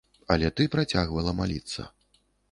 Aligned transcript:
Але 0.35 0.47
ты 0.59 0.65
працягвала 0.75 1.33
маліцца. 1.41 1.85